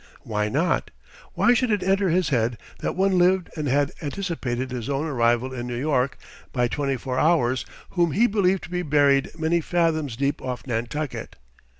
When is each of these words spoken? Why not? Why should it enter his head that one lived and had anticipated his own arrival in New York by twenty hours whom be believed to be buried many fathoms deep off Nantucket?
Why 0.21 0.49
not? 0.49 0.89
Why 1.35 1.53
should 1.53 1.69
it 1.69 1.83
enter 1.83 2.09
his 2.09 2.29
head 2.29 2.57
that 2.79 2.95
one 2.95 3.19
lived 3.19 3.51
and 3.55 3.67
had 3.67 3.91
anticipated 4.01 4.71
his 4.71 4.89
own 4.89 5.05
arrival 5.05 5.53
in 5.53 5.67
New 5.67 5.75
York 5.79 6.17
by 6.51 6.67
twenty 6.67 6.97
hours 7.07 7.67
whom 7.91 8.09
be 8.09 8.25
believed 8.25 8.63
to 8.63 8.71
be 8.71 8.81
buried 8.81 9.29
many 9.37 9.61
fathoms 9.61 10.15
deep 10.15 10.41
off 10.41 10.65
Nantucket? 10.65 11.35